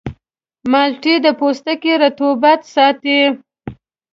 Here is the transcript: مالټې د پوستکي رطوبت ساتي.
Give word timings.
مالټې 0.71 1.15
د 1.25 1.27
پوستکي 1.39 1.93
رطوبت 2.01 2.59
ساتي. 2.73 3.19